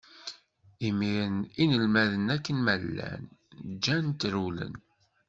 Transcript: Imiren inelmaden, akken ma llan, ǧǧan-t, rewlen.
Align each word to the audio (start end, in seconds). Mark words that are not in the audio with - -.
Imiren 0.87 1.35
inelmaden, 1.61 2.25
akken 2.35 2.57
ma 2.61 2.75
llan, 2.83 3.23
ǧǧan-t, 3.81 4.21
rewlen. 4.33 4.73